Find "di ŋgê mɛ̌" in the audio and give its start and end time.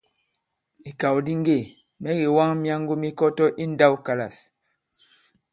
1.25-2.11